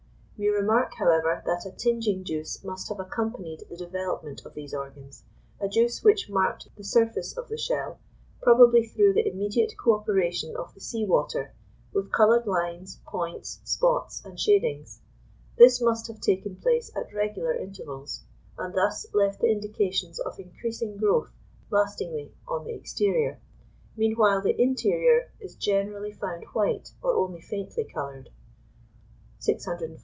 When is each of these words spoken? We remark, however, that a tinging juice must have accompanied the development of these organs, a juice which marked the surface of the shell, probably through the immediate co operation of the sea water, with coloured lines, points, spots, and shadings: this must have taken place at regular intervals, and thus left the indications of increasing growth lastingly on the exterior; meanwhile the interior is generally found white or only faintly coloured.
We 0.37 0.47
remark, 0.49 0.95
however, 0.97 1.43
that 1.45 1.67
a 1.67 1.71
tinging 1.71 2.23
juice 2.23 2.63
must 2.63 2.89
have 2.89 2.99
accompanied 2.99 3.61
the 3.69 3.77
development 3.77 4.43
of 4.43 4.55
these 4.55 4.73
organs, 4.73 5.23
a 5.59 5.67
juice 5.69 6.03
which 6.03 6.31
marked 6.31 6.67
the 6.75 6.83
surface 6.83 7.37
of 7.37 7.47
the 7.47 7.59
shell, 7.59 7.99
probably 8.41 8.87
through 8.87 9.13
the 9.13 9.27
immediate 9.29 9.73
co 9.77 9.93
operation 9.93 10.57
of 10.57 10.73
the 10.73 10.79
sea 10.79 11.05
water, 11.05 11.53
with 11.93 12.11
coloured 12.11 12.47
lines, 12.47 12.99
points, 13.05 13.59
spots, 13.65 14.25
and 14.25 14.39
shadings: 14.39 15.01
this 15.59 15.79
must 15.79 16.07
have 16.07 16.19
taken 16.19 16.55
place 16.55 16.91
at 16.95 17.13
regular 17.13 17.53
intervals, 17.53 18.23
and 18.57 18.73
thus 18.73 19.05
left 19.13 19.41
the 19.41 19.51
indications 19.51 20.19
of 20.19 20.39
increasing 20.39 20.97
growth 20.97 21.29
lastingly 21.69 22.33
on 22.47 22.65
the 22.65 22.73
exterior; 22.73 23.39
meanwhile 23.95 24.41
the 24.41 24.59
interior 24.59 25.31
is 25.39 25.53
generally 25.53 26.11
found 26.13 26.45
white 26.45 26.93
or 27.03 27.13
only 27.13 27.41
faintly 27.41 27.83
coloured. 27.83 28.31